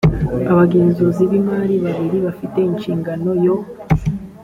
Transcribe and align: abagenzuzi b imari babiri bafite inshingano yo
abagenzuzi 0.51 1.23
b 1.29 1.31
imari 1.39 1.75
babiri 1.85 2.17
bafite 2.25 2.57
inshingano 2.69 3.29
yo 3.45 3.55